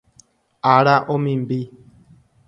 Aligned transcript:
Ára 0.73 0.95
omimbi 1.13 1.59